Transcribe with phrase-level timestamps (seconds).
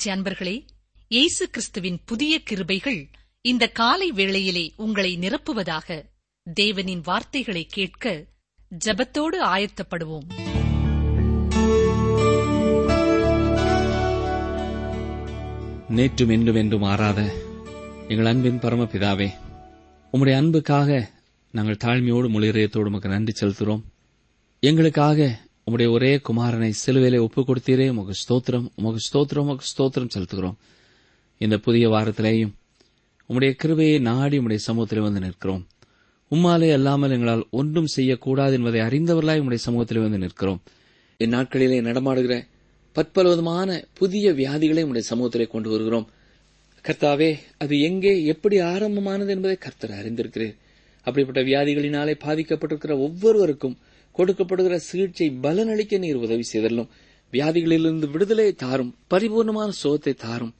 [0.00, 0.54] ஆராய்ச்சி அன்பர்களே
[1.08, 3.00] இயேசு கிறிஸ்துவின் புதிய கிருபைகள்
[3.44, 5.88] இந்த காலை வேளையிலே உங்களை நிரப்புவதாக
[6.60, 8.12] தேவனின் வார்த்தைகளை கேட்க
[8.84, 10.26] ஜெபத்தோடு ஆயத்தப்படுவோம்.
[15.90, 17.20] நேற்றும் என்றும் என்றும் ஆறாத
[18.08, 19.28] எங்கள் அன்பின் பரமபிதாவே
[20.12, 21.10] உம்முடைய அன்புக்காக
[21.54, 23.84] நாங்கள் தாழ்மையோடு முளிரயத்தோடு உமக்கு நன்றி செலுத்துகிறோம்.
[24.62, 30.56] எங்களுக்காக உம்முடைய ஒரே குமாரனை சிலுவையிலே ஒப்புக் கொடுத்தீரே உமக்கு ஸ்தோத்திரம் உமக்கு ஸ்தோத்திரம் உமக்கு ஸ்தோத்திரம் செலுத்துகிறோம்.
[31.38, 32.52] இந்த புதிய வாரத்திலேயும்
[33.28, 35.66] உம்முடைய கிருபையை நாடி உம்முடைய சமூகத்திலே வந்து நிற்கிறோம்.
[36.30, 40.60] உம்மாலே அல்லாமல் எங்களால் ஒன்றும் செய்யக்கூடாது என்பதை அறிந்தவர்களாய் உம்முடைய சமூகத்திலே வந்து நிற்கிறோம்.
[41.20, 42.46] இந்நாட்களிலே நடமாடுகிற
[42.96, 46.08] பற்பலவிதமான புதிய வியாதிகளை உம்முடைய சமூகத்திலே கொண்டு வருகிறோம்.
[46.84, 50.56] கர்த்தாவே அது எங்கே எப்படி ஆரம்பமானது என்பதை கர்த்தர் அறிந்திருக்கிறேன்
[51.06, 53.78] அப்படிப்பட்ட வியாதிகளினாலே பாதிக்கப்பட்டிருக்கிற ஒவ்வொருவருக்கும்
[54.20, 56.90] கொடுக்கப்படுகிற சிகிச்சை பலனளிக்க நீர் உதவி செய்தல்லும்
[57.32, 60.54] வியாதிகளிலிருந்து விடுதலை தாரும் பரிபூர்ணமான சுகத்தை தாரும்.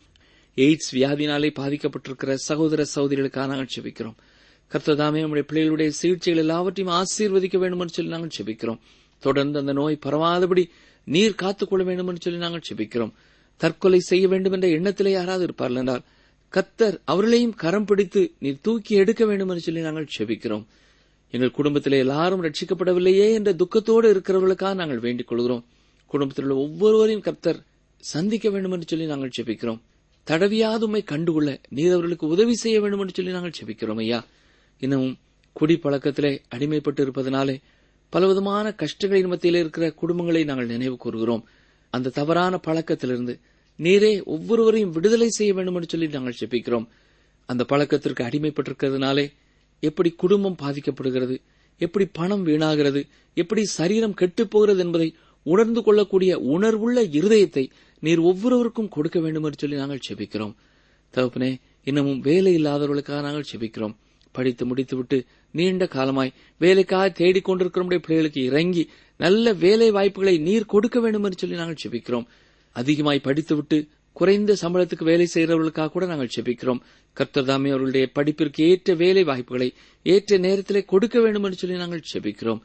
[0.56, 4.16] எய்ட்ஸ் வியாதினாலே பாதிக்கப்பட்டிருக்கிற சகோதர சகோதரிகளுக்காக நாங்கள் செபிக்கிறோம்.
[4.70, 8.80] கர்த்ததாமே நம்முடைய பிள்ளைகளுடைய சிகிச்சைகள் எல்லாவற்றையும் ஆசீர்வதிக்க வேண்டும் என்று சொல்லி நாங்கள் செபிக்கிறோம்.
[9.22, 10.64] தொடர்ந்து அந்த நோய் பரவாதபடி
[11.06, 13.12] நீர் காத்துக்கொள்ள வேண்டும் என்று சொல்லி நாங்கள் செபிக்கிறோம்.
[13.60, 16.04] தற்கொலை செய்ய வேண்டும் என்ற எண்ணத்திலே யாராவது இருப்பார்கள் என்றால்
[16.52, 20.64] கத்தர் அவர்களையும் கரம் பிடித்து நீர் தூக்கி எடுக்க வேண்டும் என்று சொல்லி நாங்கள் செபிக்கிறோம்.
[21.30, 25.64] எங்கள் குடும்பத்தில் எல்லாரும் ரட்சிக்கப்படவில்லையே என்ற துக்கத்தோடு இருக்கிறவர்களுக்காக நாங்கள் வேண்டிக் கொள்கிறோம்.
[26.06, 27.64] குடும்பத்தில் உள்ள ஒவ்வொருவரையும் கர்த்தர்
[27.98, 29.80] சந்திக்க வேண்டும் என்று சொல்லி நாங்கள் செபிக்கிறோம்.
[30.26, 34.26] தடவியாது உண்மை கண்டுகொள்ள நீர் அவர்களுக்கு உதவி செய்ய வேண்டும் என்று சொல்லி நாங்கள் செபிக்கிறோம் ஐயா.
[34.78, 35.18] இன்னமும்
[35.52, 37.60] குடி பழக்கத்திலே அடிமைப்பட்டு இருப்பதனாலே
[38.08, 41.44] பலவிதமான கஷ்டங்களின் மத்தியில் இருக்கிற குடும்பங்களை நாங்கள் நினைவு கூறுகிறோம்.
[41.90, 43.40] அந்த தவறான பழக்கத்திலிருந்து
[43.78, 46.86] நீரே ஒவ்வொருவரையும் விடுதலை செய்ய வேண்டும் என்று சொல்லி நாங்கள் செபிக்கிறோம்.
[47.46, 49.32] அந்த பழக்கத்திற்கு அடிமைப்பட்டிருக்கிறதுனாலே
[49.80, 51.36] எப்படி குடும்பம் பாதிக்கப்படுகிறது
[51.78, 53.02] எப்படி பணம் வீணாகிறது
[53.34, 57.64] எப்படி சரீரம் கெட்டுப்போகிறது என்பதை உணர்ந்து கொள்ளக்கூடிய உணர்வுள்ள இருதயத்தை
[58.00, 60.54] நீர் ஒவ்வொருவருக்கும் கொடுக்க வேண்டும் என்று சொல்லி நாங்கள் செபிக்கிறோம்.
[61.14, 61.50] தகப்பனே
[61.84, 63.94] இன்னமும் வேலை இல்லாதவர்களுக்காக நாங்கள் செபிக்கிறோம்.
[64.32, 65.18] படித்து முடித்துவிட்டு
[65.54, 71.56] நீண்ட காலமாய் வேலைக்காக தேடிக்கொண்டிருக்கிற நம்முடைய பிள்ளைகளுக்கு இறங்கி நல்ல வேலை வாய்ப்புகளை நீர் கொடுக்க வேண்டும் என்று சொல்லி
[71.56, 72.26] நாங்கள் செபிக்கிறோம்.
[72.76, 73.78] அதிகமாய் படித்துவிட்டு
[74.12, 76.80] குறைந்த சம்பளத்துக்கு வேலை செய்கிறவர்களுக்காக கூட நாங்கள் செபிக்கிறோம்.
[77.16, 79.72] கர்த்தர்தாமே அவர்களுடைய படிப்பிற்கு ஏற்ற வேலை வாய்ப்புகளை
[80.02, 82.60] ஏற்ற நேரத்திலே கொடுக்க வேண்டும் என்று சொல்லி நாங்கள் செபிக்கிறோம்.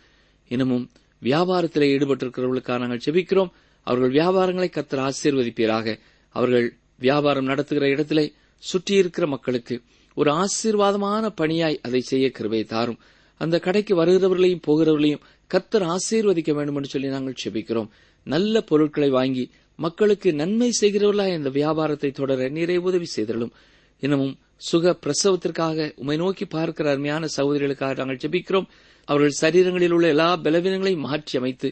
[0.47, 0.89] இன்னமும்
[1.21, 3.49] வியாபாரத்தில் ஈடுபட்டிருக்கிறவர்களுக்காக நாங்கள் செபிக்கிறோம்.
[3.83, 5.99] அவர்கள் வியாபாரங்களை கர்த்தர் ஆசீர்வதிப்பீராக.
[6.29, 9.81] அவர்கள் வியாபாரம் நடத்துகிற இடத்திலே சுற்றியிருக்கிற மக்களுக்கு
[10.15, 12.99] ஒரு ஆசீர்வாதமான பணியாய் அதை செய்ய கிருபை தாரும்.
[13.37, 17.89] அந்த கடைக்கு வருகிறவர்களையும் போகிறவர்களையும் கர்த்தர் ஆசீர்வதிக்க வேண்டும் என்று சொல்லி நாங்கள் செபிக்கிறோம்.
[18.23, 23.53] நல்ல பொருட்களை வாங்கி மக்களுக்கு நன்மை செய்கிறவர்களாய் இந்த வியாபாரத்தை தொடர நீரை உதவி செய்தலும்
[24.03, 24.35] இன்னமும்
[24.67, 28.67] சுக பிரசவத்திற்காக உமை நோக்கி பார்க்கிற அருமையான சகோதரிகளுக்காக நாங்கள் ஜெபிக்கிறோம்.
[29.07, 31.69] அவர்கள் சரீரங்களில் உள்ள எல்லா பலவீனங்களையும் மாற்றி அமைத்து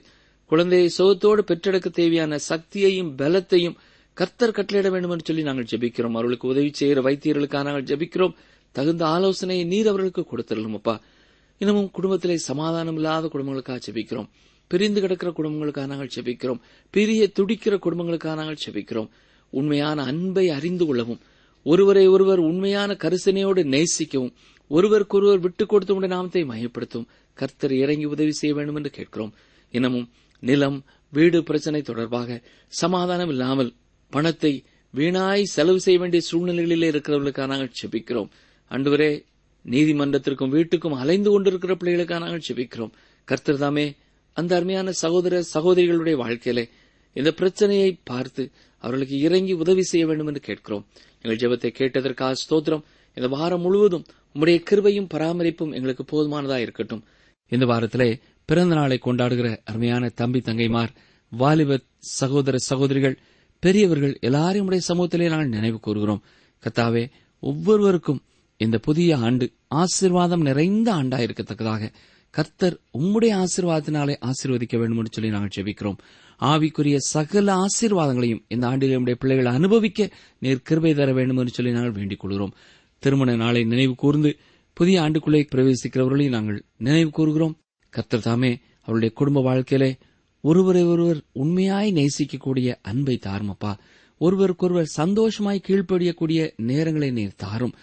[0.52, 3.78] குழந்தையை சுகத்தோடு பெற்றெடுக்க தேவையான சக்தியையும் பலத்தையும்
[4.18, 6.16] கர்த்தர் கட்டளையிட வேண்டும் என்று சொல்லி நாங்கள் ஜெபிக்கிறோம்.
[6.18, 8.36] அவர்களுக்கு உதவி செய்கிற வைத்தியர்களுக்காக நாங்கள் ஜெபிக்கிறோம்.
[8.76, 10.96] தகுந்த ஆலோசனையை நீர் அவர்களுக்கு கொடுத்துடலும் அப்பா.
[11.62, 14.30] இன்னமும் குடும்பத்திலே சமாதானம் இல்லாத குடும்பங்களுக்காக ஜெபிக்கிறோம்.
[14.68, 16.60] பிரிந்து கிடக்கிற குடும்பங்களுக்காக நாங்கள் செபிக்கிறோம்.
[16.90, 19.10] பிரிய துடிக்கிற குடும்பங்களுக்காக நாங்கள் செபிக்கிறோம்.
[19.50, 21.20] உண்மையான அன்பை அறிந்து கொள்ளவும்
[21.64, 24.34] ஒருவரை ஒருவர் உண்மையான கரிசனையோடு நேசிக்கவும்
[24.68, 29.34] ஒருவருக்கொருவர் விட்டுக் கொடுத்து உடைய நாமத்தை மையப்படுத்தும் கர்த்தர் இறங்கி உதவி செய்ய வேண்டும் என்று கேட்கிறோம்.
[29.72, 33.74] இனமும் நிலம் வீடு பிரச்சனை தொடர்பாக சமாதானம் இல்லாமல்
[34.10, 34.64] பணத்தை
[34.96, 38.30] வீணாய் செலவு செய்ய வேண்டிய சூழ்நிலைகளிலே இருக்கிறவர்களுக்காக நாங்கள் செபிக்கிறோம்.
[38.70, 39.24] அன்றுவரே
[39.70, 42.92] நீதிமன்றத்திற்கும் வீட்டுக்கும் அலைந்து கொண்டிருக்கிற பிள்ளைகளுக்காக நாங்கள் செபிக்கிறோம்.
[43.24, 43.94] கர்த்தர் தாமே
[44.34, 46.66] அந்த அருமையான சகோதர சகோதரிகளுடைய வாழ்க்கையிலே
[47.14, 48.44] இந்த பிரச்சனையை பார்த்து
[48.84, 50.86] அவர்களுக்கு இறங்கி உதவி செய்ய வேண்டும் என்று கேட்கிறோம்.
[51.22, 52.84] எங்கள் ஜெபத்தை கேட்டதற்காக ஸ்தோத்திரம்.
[53.18, 57.04] இந்த வாரம் முழுவதும் உம்முடைய கிருபையும் பராமரிப்பும் எங்களுக்கு போதுமானதா இருக்கட்டும்.
[57.52, 58.10] இந்த வாரத்திலே
[58.50, 60.92] பிறந்த நாளை கொண்டாடுகிற அருமையான தம்பி தங்கைமார்
[61.32, 63.18] வாலிப சகோதர சகோதரிகள்
[63.64, 66.24] பெரியவர்கள் எல்லாரையும் உடைய சமூகத்திலே நாங்கள் நினைவு கூறுகிறோம்.
[66.64, 67.04] கத்தாவே
[67.40, 68.22] ஒவ்வொருவருக்கும்
[68.58, 71.84] இந்த புதிய ஆண்டு ஆசீர்வாதம் நிறைந்த ஆண்டாயிருக்கத்தக்கதாக
[72.34, 75.98] கர்த்தர் உம்முடைய ஆசீர்வாதத்தினாலே ஆசீர்வதிக்க வேண்டும் என்று சொல்லி நாங்கள் ஜெபிக்கிறோம்.
[76.40, 80.10] ஆவிக்குரிய சகல ஆசீர்வாதங்களையும் இந்த ஆண்டில் நம்முடைய பிள்ளைகள் அனுபவிக்க
[80.40, 82.54] நீர் கிருபை தர வேண்டும் என்று சொல்லி நாங்கள் வேண்டிக் கொள்கிறோம்.
[83.00, 84.38] திருமண நாளை நினைவு கூர்ந்து
[84.74, 87.56] புதிய ஆண்டுக்குள்ளே பிரவேசிக்கிறவர்களையும் நாங்கள் நினைவு கூறுகிறோம்
[87.90, 88.52] கர்த்தர் தாமே
[88.82, 89.92] அவருடைய குடும்ப வாழ்க்கையிலே
[90.42, 93.74] ஒருவரை ஒருவர் உண்மையாய் நேசிக்கக்கூடிய அன்பை தாருமப்பா
[94.22, 97.76] ஒருவருக்கொருவர் சந்தோஷமாய் கீழ்ப்படியக்கூடிய நேரங்களை நீர் தாரும்.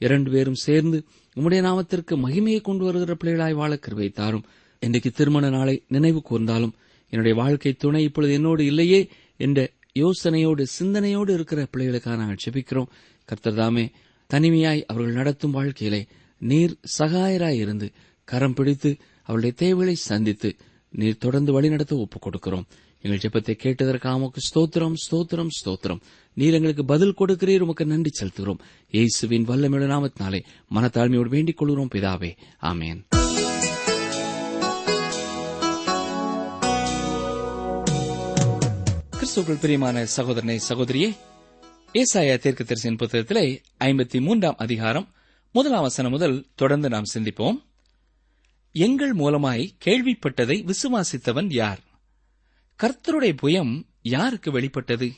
[0.00, 0.98] இரண்டு பேரும் சேர்ந்து
[1.36, 4.44] உம்முடைய நாமத்திற்கு மகிமையை கொண்டு வருகிற பிள்ளைகளாய் வாழ கிருவை தாரும்
[4.82, 6.74] இன்றைக்கு திருமண நாளை நினைவு கூர்ந்தாலும்
[7.12, 9.00] என்னுடைய வாழ்க்கை துணை இப்பொழுது என்னோடு இல்லையே
[9.40, 9.60] என்ற
[9.96, 12.90] யோசனையோடு சிந்தனையோடு இருக்கிற பிள்ளைகளுக்காக நாங்கள் செபிக்கிறோம்
[13.28, 13.84] கர்த்தர்தாமே
[14.30, 16.02] தனிமையாய் அவர்கள் நடத்தும் வாழ்க்கையிலே
[16.40, 17.86] நீர் சகாயராய் இருந்து
[18.28, 18.90] கரம் பிடித்து
[19.28, 20.50] அவருடைய தேவைகளை சந்தித்து
[20.92, 22.66] நீர் தொடர்ந்து வழிநடத்த ஒப்புக் கொடுக்கிறோம்
[23.00, 26.00] எங்கள் ஜெபத்தை கேட்டதற்காக உமக்கு ஸ்தோத்திரம் ஸ்தோத்திரம் ஸ்தோத்திரம்.
[26.34, 28.60] நீர் எங்களுக்கு பதில் கொடுக்கிறீர் உமக்கு நன்றி செலுத்துகிறோம்.
[28.90, 32.36] இயேசுவின் வல்லமிழ நாமத்தினாலே மனத்தாழ்மையோடு வேண்டிக் கொள்கிறோம் பிதாவே.
[32.62, 33.00] ஆமேன்.
[39.18, 41.16] கிறிஸ்துக்குள் பிரியமான சகோதரனை சகோதரியே
[41.92, 45.08] ஏசாயா தீர்க்க தரிசின் புத்தகத்திலே ஐம்பத்தி மூன்றாம் அதிகாரம்
[45.52, 47.58] முதலாம் வசனம் முதல் தொடர்ந்து நாம் சிந்திப்போம்.
[48.72, 51.80] எங்கள் மூலமாய் கேள்விப்பட்டதை விசுவாசித்தவன் யார்?
[52.82, 55.12] கர்த்தருடைய புயம் யாருக்கு வெளிப்பட்டது?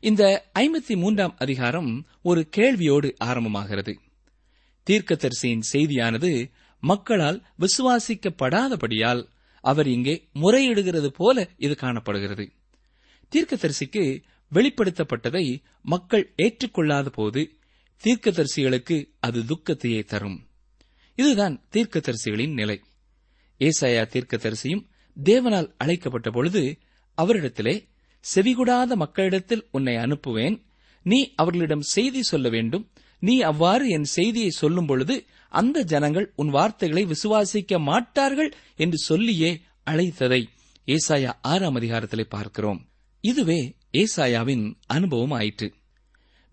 [0.00, 3.96] இந்த ஐம்பத்தி மூன்றாம் அதிகாரம் ஒரு கேள்வியோடு ஆரம்பமாகிறது.
[4.90, 9.26] தீர்க்கதரிசியின் செய்தியானது மக்களால் விசுவாசிக்கப்படாதபடியால்
[9.60, 12.52] அவர் இங்கே முறையிடுகிறது போல இது காணப்படுகிறது.
[13.30, 14.22] தீர்க்கதரிசிக்கு
[14.52, 17.58] வெளிப்படுத்தப்பட்டதை மக்கள் ஏற்றுக்கொள்ளாத போது
[18.04, 20.46] தீர்க்கதரிசிகளுக்கு அது துக்கத்தையே தரும்.
[21.14, 22.82] இதுதான் தீர்க்கதரிசிகளின் நிலை.
[23.58, 24.90] ஏசாயா தீர்க்கதரிசியும்
[25.24, 26.78] தேவனால் அழைக்கப்பட்ட பொழுது
[27.16, 27.88] அவரிடத்திலே
[28.34, 30.62] செவிகுடாத மக்களிடத்தில் உன்னை அனுப்புவேன்.
[31.02, 32.90] நீ அவர்களிடம் செய்தி சொல்ல வேண்டும்.
[33.18, 39.60] நீ அவ்வாறு என் செய்தியை சொல்லும் பொழுது அந்த ஜனங்கள் உன் வார்த்தைகளை விசுவாசிக்க மாட்டார்கள் என்று சொல்லியே
[39.90, 40.44] அழைத்ததை
[40.86, 42.88] ஏசாயா ஆறாம் அதிகாரத்திலே பார்க்கிறோம்.
[43.20, 45.74] இதுவே ஏசாயாவின் அனுபவம் ஆயிற்று.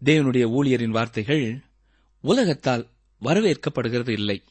[0.06, 1.64] தேவனுடைய ஊழியரின் வார்த்தைகள்
[2.22, 2.88] உலகத்தால்
[3.22, 4.44] வரவேற்கப்படுகிறது இல்லை.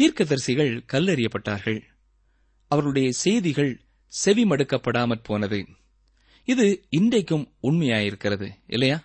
[0.00, 1.80] தீர்க்கதரிசிகள் கல்லறியப்பட்டார்கள்.
[2.68, 3.80] அவருடைய செய்திகள்
[4.24, 5.66] செவிமடுக்கப்படாமற் போனது.
[6.44, 9.04] இது இன்றைக்கும் உண்மையாயிருக்கிறது இல்லையா?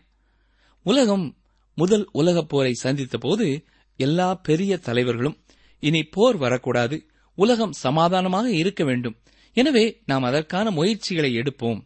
[0.83, 1.37] உலகம்
[1.75, 3.65] முதல் உலகப் போரை சந்தித்த போது
[3.97, 5.37] எல்லா பெரிய தலைவர்களும்
[5.79, 7.05] இனி போர் வரக்கூடாது
[7.35, 9.17] உலகம் சமாதானமாக இருக்க வேண்டும்.
[9.53, 11.81] எனவே நாம் அதற்கான முயற்சிகளை எடுப்போம்.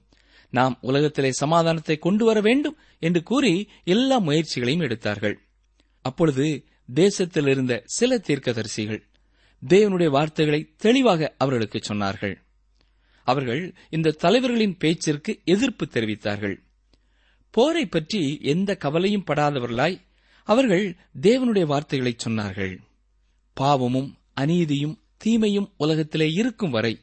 [0.49, 5.39] நாம் உலகத்திலே சமாதானத்தை கொண்டு வர வேண்டும் என்று கூறி எல்லா முயற்சிகளையும் எடுத்தார்கள்.
[6.01, 9.03] அப்பொழுது தேசத்தில் இருந்த சில தீர்க்கதரிசிகள்
[9.67, 12.35] தேவனுடைய வார்த்தைகளை தெளிவாக அவர்களுக்கு சொன்னார்கள்.
[13.23, 16.57] அவர்கள் இந்த தலைவர்களின் பேச்சிற்கு எதிர்ப்பு தெரிவித்தார்கள்.
[17.49, 20.01] போரை பற்றி எந்த கவலையும் படாதவர்களாய்
[20.43, 22.77] அவர்கள் தேவனுடைய வார்த்தைகளை சொன்னார்கள்.
[23.53, 26.99] பாவமும் அநீதியும் தீமையும் உலகத்திலே இருக்கும் வரை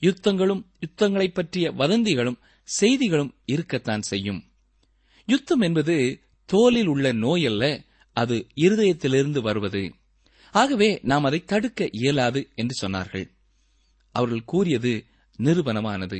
[0.00, 4.44] யுத்தங்களும் யுத்தங்களைப் பற்றிய வதந்திகளும் செய்திகளும் இருக்கத்தான் செய்யும்.
[5.26, 9.94] யுத்தம் என்பது தோலில் உள்ள நோய் அல்ல அது இருதயத்திலிருந்து வருவது.
[10.60, 13.26] ஆகவே நாம் அதை தடுக்க இயலாது என்று சொன்னார்கள்.
[14.14, 14.92] அவர்கள் கூறியது
[15.38, 16.18] நிறுவனமானது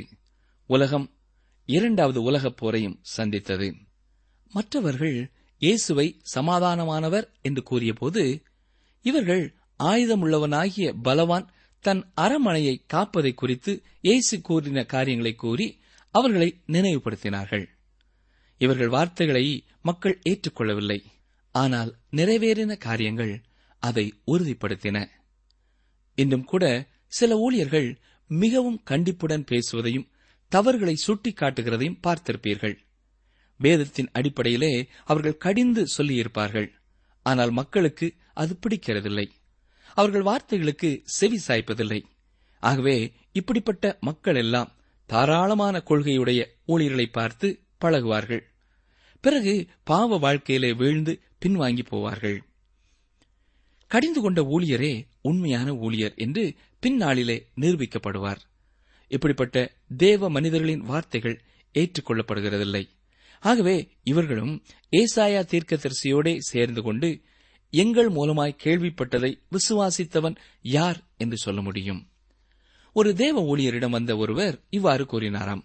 [0.69, 1.07] உலகம்
[1.69, 3.67] இரண்டாவது உலகப் போரையும் சந்தித்தது.
[4.53, 5.17] மற்றவர்கள்
[5.61, 8.23] இயேசுவை சமாதானமானவர் என்று கூறியபோது
[9.05, 9.43] இவர்கள்
[9.83, 11.47] ஆயுதமுள்ளவனாகிய பலவான்
[11.83, 15.67] தன் அரமனையை காப்பதை குறித்து இயேசு கூறின காரியங்களை கூறி
[16.15, 17.65] அவர்களை நினைவுபடுத்தினார்கள்.
[18.61, 19.45] இவர்கள் வார்த்தைகளை
[19.81, 20.99] மக்கள் ஏற்றுக்கொள்ளவில்லை.
[21.55, 23.33] ஆனால் நிறைவேறின காரியங்கள்
[23.79, 25.09] அதை உறுதிப்படுத்தின.
[26.15, 30.09] இன்றும் கூட சில ஊழியர்கள் மிகவும் கண்டிப்புடன் பேசுவதையும்
[30.47, 32.77] தவறுகளை சுட்டிக்காட்டுகிறதையும் பார்த்திருப்பீர்கள்.
[33.57, 36.71] வேதத்தின் அடிப்படையிலே அவர்கள் கடிந்து சொல்லியிருப்பார்கள்.
[37.23, 39.29] ஆனால் மக்களுக்கு அது பிடிக்கிறதில்லை.
[39.93, 42.03] அவர்கள் வார்த்தைகளுக்கு செவி சாய்ப்பதில்லை.
[42.59, 44.71] ஆகவே இப்படிப்பட்ட மக்கள் எல்லாம்
[45.05, 48.41] தாராளமான கொள்கையுடைய ஊழியர்களை பார்த்து பழகுவார்கள்.
[49.21, 52.39] பிறகு பாவ வாழ்க்கையிலே வீழ்ந்து பின்வாங்கி போவார்கள்.
[53.87, 58.37] கடிந்து கொண்ட ஊழியரே உண்மையான ஊழியர் என்று பின்னாளிலே நிரூபிக்கப்படுவார்.
[59.07, 61.41] இப்படிப்பட்ட தேவ மனிதர்களின் வார்த்தைகள்
[61.73, 62.87] ஏற்றுக்கொள்ளப்படுகிறதில்லை.
[63.39, 67.21] ஆகவே இவர்களும் ஏசாயா தீர்க்கதரிசியோடே சேர்ந்து கொண்டு
[67.69, 72.09] எங்கள் மூலமாய் கேள்விப்பட்டதை விசுவாசித்தவன் யார் என்று சொல்ல முடியும்.
[72.93, 75.61] ஒரு தேவ ஊழியரிடம் வந்த ஒருவர் இவ்வாறு கூறினாராம்.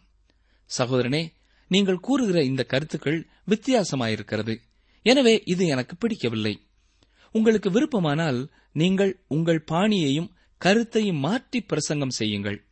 [0.78, 1.32] சகோதரனே
[1.68, 4.56] நீங்கள் கூறுகிற இந்த கருத்துக்கள் வித்தியாசமாயிருக்கிறது.
[5.02, 6.66] எனவே இது எனக்கு பிடிக்கவில்லை.
[7.32, 12.64] உங்களுக்கு விருப்பமானால் நீங்கள் உங்கள் பாணியையும் கருத்தையும் மாற்றி பிரசங்கம் செய்யுங்கள்.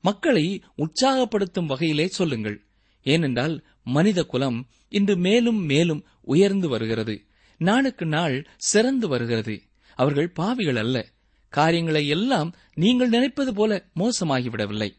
[0.00, 2.64] மக்களை உற்சாகப்படுத்தும் வகையிலே சொல்லுங்கள்.
[3.02, 7.24] ஏனென்றால் மனித குலம் இன்று மேலும் மேலும் உயர்ந்து வருகிறது.
[7.58, 9.62] நாளுக்கு நாள் சிறந்து வருகிறது.
[9.94, 11.08] அவர்கள் பாவிகள் அல்ல.
[11.48, 14.94] காரியங்களை எல்லாம் நீங்கள் நினைப்பது போல மோசமாகிவிடவில்லை.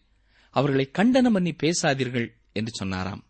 [0.52, 3.26] அவர்களை கண்டனம் பண்ணி பேசாதீர்கள் என்று சொன்னாராம்.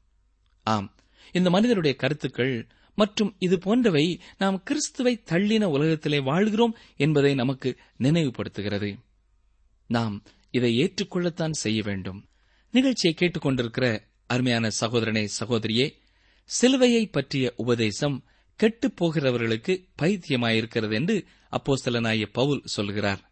[0.64, 0.96] ஆம்.
[1.32, 2.68] இந்த மனிதருடைய கருத்துக்கள்
[3.00, 8.96] மற்றும் இது போன்றவை நாம் கிறிஸ்துவை தள்ளின உலகத்திலே வாழ்கிறோம் என்பதை நமக்கு நினைவுபடுத்துகிறது.
[9.88, 12.26] நாம் இதை ஏற்றுக்கொள்ளத்தான் செய்ய வேண்டும்.
[12.72, 15.94] நிகழ்ச்சியை கேட்டுக்கொண்டிருக்கிற அருமையான சகோதரனே சகோதரியே
[16.62, 18.24] சிலுவையை பற்றிய உபதேசம்
[18.56, 23.32] கெட்டுப் போகிறவர்களுக்கு பைத்தியமாயிருக்கிறது என்று அப்போஸ்தலனாகிய பவுல் சொல்கிறார்.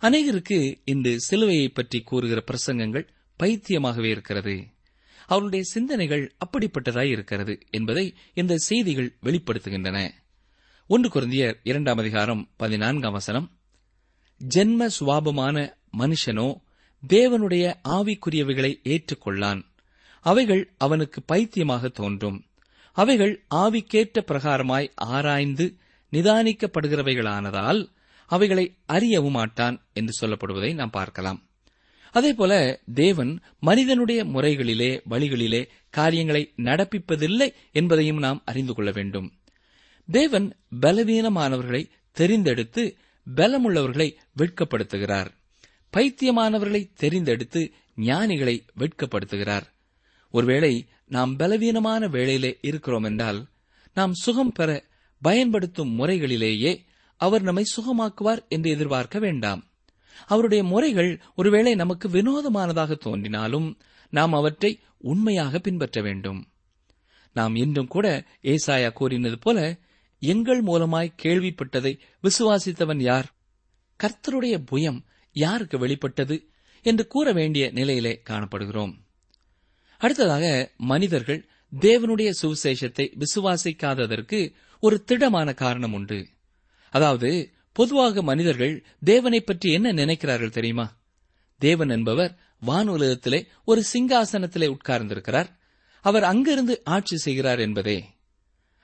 [0.00, 3.06] அநேகருக்கு இன்று சிலுவையை பற்றி கூறுகிற பிரசங்கங்கள்
[3.42, 4.66] பைத்தியமாகவே இருக்கிறது.
[5.30, 10.10] அவருடைய சிந்தனைகள் அப்படிப்பட்டதாய் இருக்கிறது என்பதை இந்த செய்திகள் வெளிப்படுத்துகின்றன.
[10.86, 13.58] ஒன்று குருந்தியர் இரண்டாம் அதிகாரம் பதினான்காம் வசனம்.
[14.54, 16.54] ஜென்ம சுவாபமான மனுஷனோ
[17.08, 19.62] தேவனுடைய ஆவிக்குரியவைகளை ஏற்றுக்கொள்ளான்.
[20.20, 22.44] அவைகள் அவனுக்கு பைத்தியமாக தோன்றும்.
[22.92, 25.76] அவைகள் ஆவிக்கேற்ற பிரகாரமாய் ஆராய்ந்து
[26.12, 27.88] நிதானிக்கப்படுகிறவைகளானதால்
[28.26, 31.49] அவைகளை அறியவும் மாட்டான் என்று சொல்லப்படுவதை நாம் பார்க்கலாம்.
[32.10, 39.32] அதேபோல தேவன் மனிதனுடைய முறைகளிலே வழிகளிலே காரியங்களை நடப்பிப்பதில்லை என்பதையும் நாம் அறிந்து கொள்ள வேண்டும்.
[40.10, 42.94] தேவன் பலவீனமானவர்களை தெரிந்தெடுத்து
[43.36, 45.26] பலமுள்ளவர்களை வெட்கப்படுத்துகிறார்.
[45.96, 49.62] பைத்தியமானவர்களை தெரிந்தெடுத்து ஞானிகளை வெட்கப்படுத்துகிறார்.
[50.30, 53.46] ஒருவேளை நாம் பலவீனமான வேளையிலே இருக்கிறோம் என்றால்
[53.94, 54.84] நாம் சுகம் பெற
[55.20, 56.84] பயன்படுத்தும் முறைகளிலேயே
[57.16, 59.69] அவர் நம்மை சுகமாக்குவார் என்று எதிர்பார்க்க வேண்டாம்.
[60.26, 63.78] அவருடைய முறைகள் ஒருவேளை நமக்கு வினோதமானதாக தோன்றினாலும்
[64.10, 66.48] நாம் அவற்றை உண்மையாக பின்பற்ற வேண்டும்.
[67.32, 69.78] நாம் இன்றும் கூட ஏசாயா கூறினது போல
[70.18, 73.34] எங்கள் மூலமாய் கேள்விப்பட்டதை விசுவாசித்தவன் யார்?
[74.02, 76.50] கர்த்தருடைய புயம் யாருக்கு வெளிப்பட்டது
[76.82, 78.94] என்று கூற வேண்டிய நிலையிலே காணப்படுகிறோம்.
[79.98, 81.48] அடுத்ததாக மனிதர்கள்
[81.80, 86.28] தேவனுடைய சுவிசேஷத்தை விசுவாசிக்காததற்கு ஒரு திடமான காரணம் உண்டு.
[86.90, 90.96] அதாவது பொதுவாக மனிதர்கள் தேவனை பற்றி என்ன நினைக்கிறார்கள் தெரியுமா?
[91.58, 95.58] தேவன் என்பவர் வானுலகத்திலே ஒரு சிங்காசனத்திலே உட்கார்ந்திருக்கிறார்.
[96.00, 98.04] அவர் அங்கிருந்து ஆட்சி செய்கிறார் என்பதே.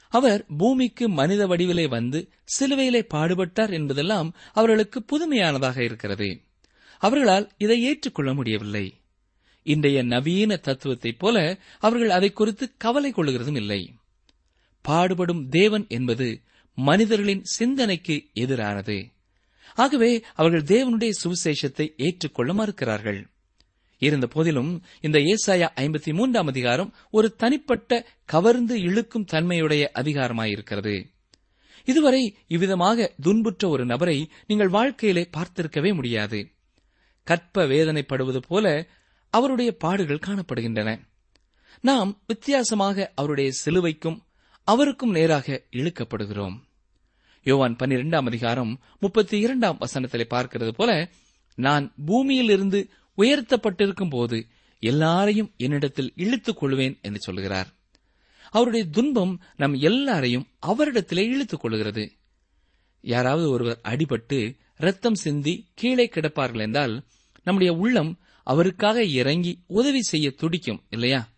[0.08, 6.40] அவர் பூமிக்கு மனித வடிவிலே வந்து சிலுவையிலே பாடுபட்டார் என்பதெல்லாம் அவர்களுக்கு புதுமையானதாக இருக்கிறது.
[6.98, 9.00] அவர்களால் இதை ஏற்றுக்கொள்ள முடியவில்லை.
[9.62, 13.94] இன்றைய நவீன தத்துவத்தைப் போல அவர்கள் அதை குறித்து கவலை கொள்ளுகிறதும் இல்லை.
[14.82, 16.40] பாடுபடும் தேவன் என்பது
[16.76, 19.12] மனிதர்களின் சிந்தனைக்கு எதிரானது.
[19.74, 23.26] ஆகவே அவர்கள் தேவனுடைய சுவிசேஷத்தை ஏற்றுக்கொள்ள மறுக்கிறார்கள்.
[23.98, 31.04] இருந்த போதிலும் இந்த ஏசாயா ஐம்பத்தி மூன்றாம் அதிகாரம் ஒரு தனிப்பட்ட கவர்ந்து இழுக்கும் தன்மையுடைய அதிகாரமாயிருக்கிறது.
[31.84, 36.50] இதுவரை இவ்விதமாக துன்புற்ற ஒரு நபரை நீங்கள் வாழ்க்கையிலே பார்த்திருக்கவே முடியாது.
[37.22, 38.86] கற்ப வேதனைப்படுவது போல
[39.30, 41.00] அவருடைய பாடுகள் காணப்படுகின்றன.
[41.80, 44.20] நாம் வித்தியாசமாக அவருடைய சிலுவைக்கும்
[44.64, 46.64] அவருக்கும் நேராக இழுக்கப்படுகிறோம்.
[47.46, 51.10] யோவான் பன்னிரெண்டாம் அதிகாரம் முப்பத்தி இரண்டாம் வசனத்திலே பார்க்கிறது போல
[51.58, 54.46] நான் பூமியிலிருந்து உயர்த்தப்பட்டிருக்கும் போது
[54.82, 57.68] எல்லாரையும் என்னிடத்தில் இழுத்துக் கொள்வேன் என்று சொல்கிறார்.
[58.50, 62.12] அவருடைய துன்பம் நம் எல்லாரையும் அவரிடத்திலே இழுத்துக் கொள்கிறது.
[63.00, 67.04] யாராவது ஒருவர் அடிபட்டு ரத்தம் சிந்தி கீழே கிடப்பார்கள் என்றால்
[67.44, 71.28] நம்முடைய உள்ளம் அவருக்காக இறங்கி உதவி செய்ய துடிக்கும் இல்லையா?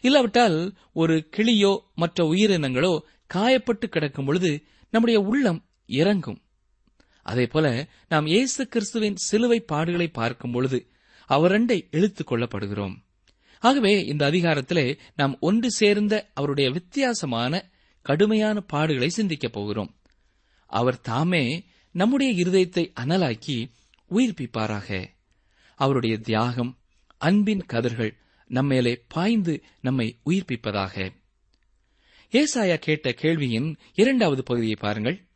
[0.00, 2.98] இல்லாவிட்டால் ஒரு கிளியோ மற்ற உயிரினங்களோ
[3.34, 4.50] காயப்பட்டு கிடக்கும் பொழுது
[4.90, 6.42] நம்முடைய உள்ளம் இறங்கும்.
[7.22, 10.90] அதே போல நாம் இயேசு கிறிஸ்துவின் சிலுவை பாடுகளை பார்க்கும் பொழுது
[11.28, 12.94] அவரண்டை இழுத்துக் கொள்ளப்படுகிறோம்.
[13.60, 17.70] ஆகவே இந்த அதிகாரத்திலே நாம் ஒன்று சேர்ந்த அவருடைய வித்தியாசமான
[18.02, 19.96] கடுமையான பாடுகளை சிந்திக்கப் போகிறோம்.
[20.66, 23.70] அவர் தாமே நம்முடைய இருதயத்தை அனலாக்கி
[24.10, 25.06] உயிர்ப்பிப்பாராக.
[25.74, 26.78] அவருடைய தியாகம்
[27.18, 28.16] அன்பின் கதிர்கள்
[28.48, 31.12] நம்மேலே பாய்ந்து நம்மை உயிர்ப்பிப்பதாக.
[32.32, 35.26] ஏசாயா கேட்ட கேள்வியின் இரண்டாவது பகுதியை பாருங்கள்.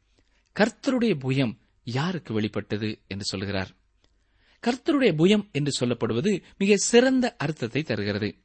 [0.57, 3.71] கர்த்தருடைய புயம் யாருக்கு வெளிப்பட்டது என்று சொல்கிறார்.
[4.67, 8.37] கர்த்தருடைய புயம் என்று சொல்லப்படுவது மிக சிறந்த அர்த்தத்தை தருகிறது.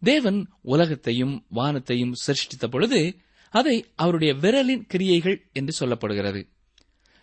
[0.00, 3.16] தேவன் உலகத்தையும் வானத்தையும் சிருஷ்டித்த பொழுது
[3.50, 6.48] அதை அவருடைய விரலின் கிரியைகள் என்று சொல்லப்படுகிறது.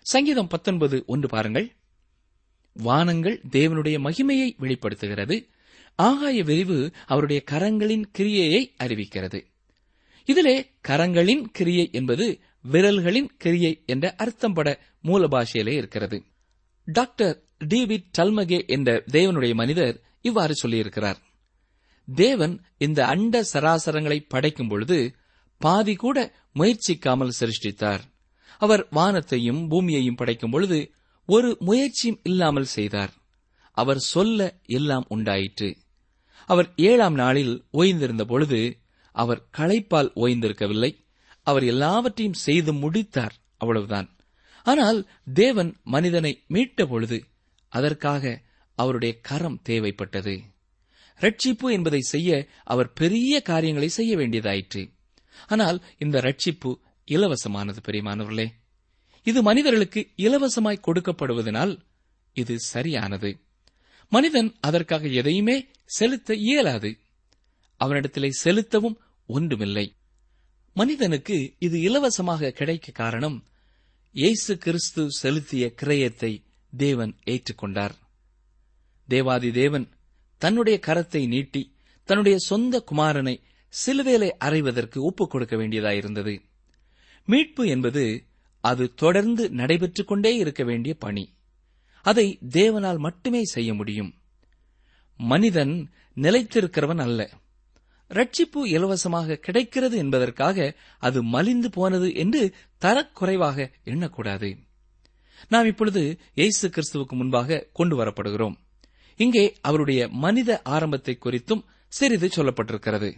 [0.02, 1.76] சங்கீதம் பத்தொன்பது ஒன்று பாருங்கள்.
[2.74, 5.50] வானங்கள் தேவனுடைய மகிமையை வெளிப்படுத்துகிறது.
[5.96, 9.52] ஆகாய விரிவு அவருடைய கரங்களின் கிரியையை அறிவிக்கிறது.
[10.26, 12.40] இதிலே கரங்களின் கிரியை என்பது
[12.72, 16.24] விரல்களின் கிரியை என்ற அர்த்தம் பட மூல பாஷையிலே இருக்கிறது.
[16.86, 21.16] டாக்டர் டிவிட் டல்மகே என்ற தேவனுடைய மனிதர் இவ்வாறு சொல்லியிருக்கிறார்.
[22.16, 25.16] தேவன் இந்த அண்ட சராசரங்களை படைக்கும் பொழுது
[25.58, 28.00] பாதி கூட முயற்சிக்காமல் சிருஷ்டித்தார்.
[28.58, 30.92] அவர் வானத்தையும் பூமியையும் படைக்கும் பொழுது
[31.26, 33.14] ஒரு முயற்சியும் இல்லாமல் செய்தார்.
[33.72, 35.78] அவர் சொல்ல எல்லாம் உண்டாயிற்று.
[36.46, 38.78] அவர் ஏழாம் நாளில் ஓய்ந்திருந்த பொழுது
[39.14, 41.06] அவர் களைப்பால் ஓய்ந்திருக்கவில்லை.
[41.42, 43.36] அவர் எல்லாவற்றையும் செய்து முடித்தார்.
[43.58, 44.16] அவ்வளவுதான்.
[44.64, 47.24] ஆனால் தேவன் மனிதனை மீட்ட பொழுது
[47.68, 48.42] அதற்காக
[48.76, 50.42] அவருடைய கரம் தேவைப்பட்டது.
[51.20, 54.90] ரட்சிப்பு என்பதை செய்ய அவர் பெரிய காரியங்களை செய்ய வேண்டியதாயிற்று.
[55.48, 56.76] ஆனால் இந்த ரட்சிப்பு
[57.12, 58.48] இலவசமானது பெரியமானவர்களே.
[59.24, 61.78] இது மனிதர்களுக்கு இலவசமாய் கொடுக்கப்படுவதனால்
[62.34, 63.40] இது சரியானது.
[64.10, 66.98] மனிதன் அதற்காக எதையுமே செலுத்த இயலாது.
[67.80, 69.96] அவனிடத்திலே செலுத்தவும் ஒன்றுமில்லை.
[70.74, 73.44] மனிதனுக்கு இது இலவசமாக கிடைக்க காரணம்
[74.12, 76.44] இயேசு கிறிஸ்து செலுத்திய கிரயத்தை
[76.78, 77.92] தேவன் ஏற்றுக்கொண்டார்.
[79.08, 79.90] தேவாதி தேவன்
[80.38, 83.42] தன்னுடைய கரத்தை நீட்டி தன்னுடைய சொந்த குமாரனை
[83.86, 86.40] சிலுவேலை அறைவதற்கு ஒப்புக் கொடுக்க வேண்டியதாயிருந்தது.
[87.26, 88.26] மீட்பு என்பது
[88.60, 91.34] அது தொடர்ந்து நடைபெற்றுக் கொண்டே இருக்க வேண்டிய பணி.
[92.02, 94.22] அதை தேவனால் மட்டுமே செய்ய முடியும்.
[95.18, 97.30] மனிதன் நிலைத்திருக்கிறவன் அல்ல.
[98.14, 104.58] ரட்சிப்பு இலவசமாக கிடைக்கிறது என்பதற்காக அது மலிந்து போனது என்று தரக்குறைவாக எண்ணக்கூடாது.
[105.50, 108.56] நாம் இப்பொழுது இயேசு கிறிஸ்துவுக்கு முன்பாக கொண்டு வரப்படுகிறோம்.
[109.16, 113.16] இங்கே அவருடைய மனித ஆரம்பத்தை குறித்தும் சிறிது சொல்லப்பட்டிருக்கிறது.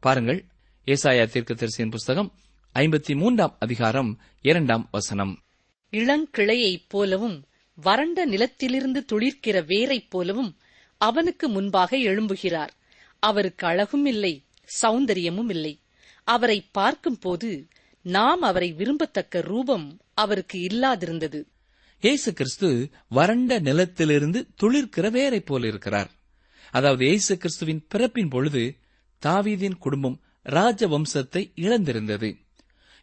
[0.00, 0.44] பாருங்கள்
[0.86, 2.32] ஏசாயா தீர்க்க தரிசியின் புஸ்தகம்
[2.74, 5.42] ஐம்பத்தி மூன்றாம் அதிகாரம் இரண்டாம் வசனம்.
[5.90, 10.56] இளங்கிளையைப் போலவும் வறண்ட நிலத்திலிருந்து துளிர்க்கிற வேரைப் போலவும்
[10.96, 12.68] அவனுக்கு முன்பாக எழும்புகிறார்.
[13.18, 14.44] அவருக்கு அழகும் இல்லை
[14.82, 15.80] சௌந்தரியமும் இல்லை.
[16.24, 17.68] அவரை பார்க்கும்போது
[18.02, 21.44] நாம் அவரை விரும்பத்தக்க ரூபம் அவருக்கு இல்லாதிருந்தது.
[22.00, 26.10] இயேசு கிறிஸ்து வறண்ட நிலத்திலிருந்து துளிர்க்கிற வேரை போல இருக்கிறார்
[26.70, 28.76] அதாவது இயேசு கிறிஸ்துவின் பிறப்பின் பொழுது
[29.22, 32.36] தாவீதின் குடும்பம் ராஜ வம்சத்தை இழந்திருந்தது.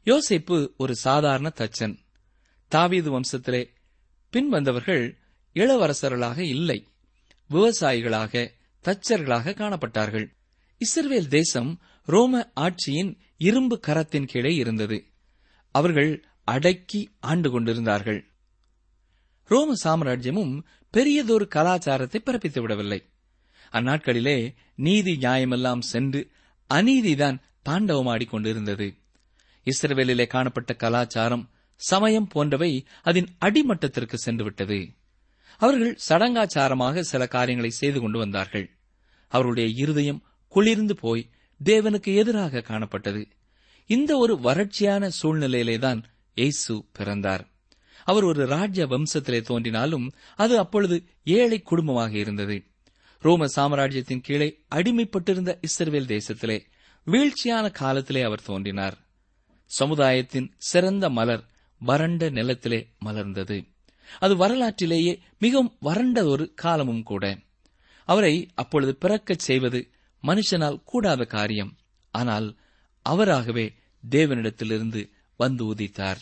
[0.06, 1.98] யோசிப்பு ஒரு சாதாரண தச்சன்.
[2.68, 3.70] தாவீது வம்சத்திலே
[4.34, 5.18] பின்வந்தவர்கள்
[5.54, 6.88] இளவரசர்களாக இல்லை.
[7.50, 8.52] விவசாயிகளாக
[8.84, 10.28] தச்சர்களாக காணப்பட்டார்கள்.
[10.82, 15.06] இஸ்ரவேல் தேசம் ரோம ஆட்சியின் இரும்பு கரத்தின் கீழே இருந்தது.
[15.72, 18.26] அவர்கள் அடக்கி ஆண்டு கொண்டிருந்தார்கள்.
[19.44, 23.10] ரோம சாம்ராஜ்யமும் பெரியதொரு கலாச்சாரத்தை பிறப்பித்து விடவில்லை.
[23.72, 26.32] அந்நாட்களிலே நீதி நியாயமெல்லாம் சென்று
[26.70, 28.96] அநீதிதான் தாண்டவமாடிக் கொண்டிருந்தது
[29.66, 34.80] இஸ்ரவேலிலே காணப்பட்ட கலாச்சாரம் சமயம் போன்றவை அதன் அடிமட்டத்திற்கு சென்றுவிட்டது.
[35.64, 38.78] அவர்கள் சடங்காச்சாரமாக சில காரியங்களை செய்து கொண்டு வந்தார்கள்.
[39.28, 41.30] அவருடைய இருதயம் குளிர்ந்து போய்
[41.64, 43.26] தேவனுக்கு எதிராக காணப்பட்டது.
[43.86, 46.04] இந்த ஒரு வறட்சியான சூழ்நிலையிலேதான்
[46.36, 47.48] எய்சு பிறந்தார்.
[48.04, 52.64] அவர் ஒரு ராஜ்ய வம்சத்திலே தோன்றினாலும் அது அப்பொழுது ஏழை குடும்பமாக இருந்தது.
[53.20, 56.64] ரோம சாம்ராஜ்யத்தின் கீழே அடிமைப்பட்டிருந்த இஸ்ரவேல் தேசத்திலே
[57.06, 58.98] வீழ்ச்சியான காலத்திலே அவர் தோன்றினார்.
[59.66, 61.46] சமுதாயத்தின் சிறந்த மலர்
[61.80, 63.73] வறண்ட நிலத்திலே மலர்ந்தது.
[64.20, 67.40] அது வரலாற்றிலேயே மிகவும் வறண்ட ஒரு காலமும் கூட.
[68.06, 69.92] அவரை அப்பொழுது பிறக்கச் செய்வது
[70.24, 71.78] மனுஷனால் கூடாத காரியம்.
[72.12, 72.58] ஆனால்
[73.02, 73.74] அவராகவே
[74.10, 76.18] தேவனிடத்திலிருந்து வந்து உதித்தார்.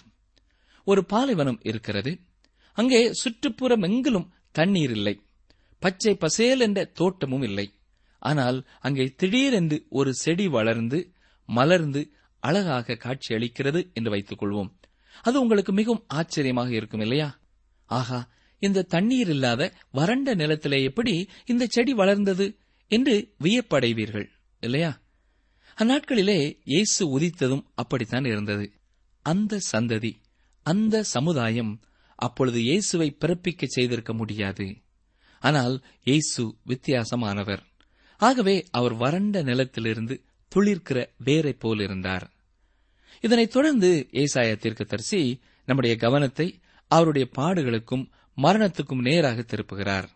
[0.85, 2.19] ஒரு பாலைவனம் இருக்கிறது.
[2.73, 5.21] அங்கே சுற்றுப்புறம் எங்கிலும் தண்ணீர் இல்லை.
[5.79, 7.73] பச்சை பசேல் என்ற தோட்டமும் இல்லை.
[8.19, 11.13] ஆனால் அங்கே திடீரென்று ஒரு செடி வளர்ந்து
[11.45, 14.71] மலர்ந்து அழகாக காட்சியளிக்கிறது என்று வைத்துக் கொள்வோம்
[15.21, 17.40] அது உங்களுக்கு மிகவும் ஆச்சரியமாக இருக்கும் இல்லையா?
[17.91, 18.19] ஆகா
[18.59, 21.13] இந்த தண்ணீர் இல்லாத வறண்ட நிலத்திலே எப்படி
[21.45, 22.45] இந்த செடி வளர்ந்தது
[22.87, 24.27] என்று வியப்படைவீர்கள்
[24.59, 24.91] இல்லையா?
[25.77, 28.65] அந்நாட்களிலே இயேசு உதித்ததும் அப்படித்தான் இருந்தது.
[29.25, 30.11] அந்த சந்ததி
[30.65, 31.73] அந்த சமுதாயம்
[32.15, 34.65] அப்பொழுது இயேசுவை பிறப்பிக்க செய்திருக்க முடியாது.
[35.41, 37.63] ஆனால் இயேசு வித்தியாசமானவர்.
[38.19, 40.15] ஆகவே அவர் வறண்ட நிலத்திலிருந்து
[40.51, 42.25] துளிர்க்கிற வேரை போல் இருந்தார்.
[43.21, 45.21] இதனைத் தொடர்ந்து ஏசாய தீர்க்கதரிசி
[45.67, 46.47] நம்முடைய கவனத்தை
[46.91, 48.05] அவருடைய பாடுகளுக்கும்
[48.37, 50.07] மரணத்துக்கும் நேராக திருப்புகிறார்.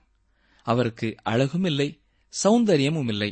[0.66, 1.90] அவருக்கு அழகும் இல்லை
[2.34, 3.32] சௌந்தரியமும் இல்லை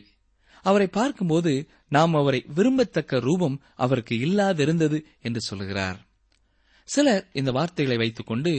[0.66, 1.54] அவரை பார்க்கும்போது
[1.90, 5.98] நாம் அவரை விரும்பத்தக்க ரூபம் அவருக்கு இல்லாதிருந்தது என்று சொல்கிறார்.
[6.90, 8.52] சிலர் இந்த வார்த்தைகளை வைத்துக்கொண்டு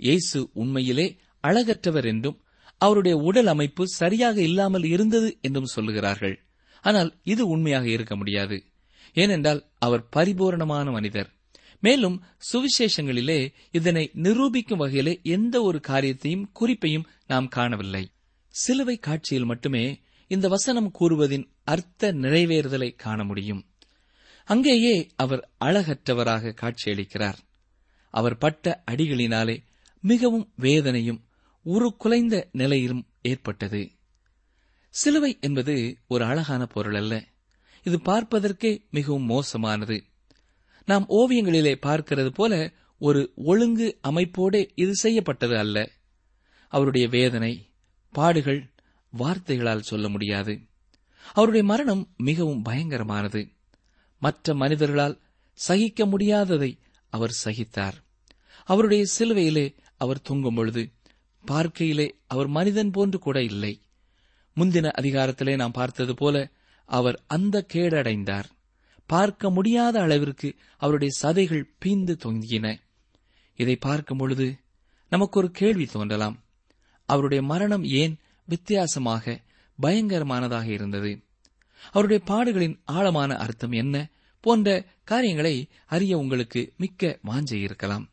[0.00, 1.06] இயேசு உண்மையிலே
[1.44, 2.38] அழகற்றவர் என்றும்
[2.80, 6.36] அவருடைய உடல் அமைப்பு சரியாக இல்லாமல் இருந்தது என்றும் சொல்லுகிறார்கள்.
[6.84, 8.56] ஆனால் இது உண்மையாக இருக்க முடியாது.
[9.16, 11.30] ஏனென்றால் அவர் பரிபூரணமான மனிதர்.
[11.82, 18.10] மேலும் சுவிசேஷங்களிலே இதனை நிரூபிக்கும் வகையிலே எந்த ஒரு காரியத்தையும் குறிப்பையும் நாம் காணவில்லை.
[18.48, 23.66] சிலுவை காட்சியில் மட்டுமே இந்த வசனம் கூறுவதின் அர்த்த நிறைவேறுதலை காண முடியும்.
[24.44, 27.38] அங்கேயே அவர் அழகற்றவராக காட்சியளிக்கிறார்.
[28.10, 29.64] அவர் பட்ட அடிகளினாலே
[30.00, 31.24] மிகவும் வேதனையும்
[31.62, 33.90] உருக்குலைந்த நிலையிலும் ஏற்பட்டது.
[34.88, 37.24] சிலுவை என்பது ஒரு அழகான பொருள் அல்ல.
[37.82, 40.04] இது பார்ப்பதற்கே மிகவும் மோசமானது.
[40.84, 45.90] நாம் ஓவியங்களிலே பார்க்கிறது போல ஒரு ஒழுங்கு அமைப்போடே இது செய்யப்பட்டது அல்ல.
[46.68, 47.70] அவருடைய வேதனை
[48.12, 48.70] பாடுகள்
[49.10, 50.60] வார்த்தைகளால் சொல்ல முடியாது.
[51.32, 53.52] அவருடைய மரணம் மிகவும் பயங்கரமானது.
[54.18, 55.18] மற்ற மனிதர்களால்
[55.52, 57.92] சகிக்க முடியாததை அவர் சகித்தார்.
[58.64, 60.92] அவருடைய சிலுவையிலே அவர் தொங்கும் பொழுது
[61.46, 63.82] பார்க்கையிலே அவர் மனிதன் போன்று கூட இல்லை.
[64.56, 66.50] முந்தின அதிகாரத்திலே நாம் பார்த்தது போல
[66.84, 68.44] அவர் அந்த கேடடைந்தார்.
[69.06, 72.78] பார்க்க முடியாத அளவிற்கு அவருடைய சதைகள் பீந்து தொங்கின.
[73.56, 74.56] இதை பார்க்கும் பொழுது
[75.08, 76.44] நமக்கு ஒரு கேள்வி தோன்றலாம்.
[77.06, 79.40] அவருடைய மரணம் ஏன் வித்தியாசமாக
[79.82, 81.22] பயங்கரமானதாக இருந்தது?
[81.90, 84.10] அவருடைய பாடுகளின் ஆழமான அர்த்தம் என்ன
[84.40, 88.10] போன்ற காரியங்களை அறிய உங்களுக்கு மிக்க வாஞ்சை இருக்கலாம்.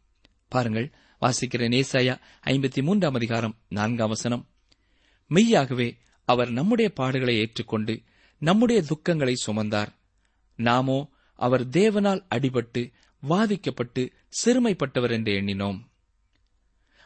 [0.48, 4.48] பாருங்கள் வாசிக்கிற நேசாயா ஐம்பத்தி மூன்றாம் அதிகாரம் நான்காம் வசனம்.
[5.28, 8.02] மெய்யாகவே அவர் நம்முடைய பாடுகளை ஏற்றுக்கொண்டு
[8.38, 9.98] நம்முடைய துக்கங்களை சுமந்தார்.
[10.60, 11.00] நாமோ
[11.40, 12.82] அவர் தேவனால் அடிபட்டு
[13.24, 14.04] வாதிக்கப்பட்டு
[14.40, 15.80] சிறுமைப்பட்டவர் என்று எண்ணினோம்.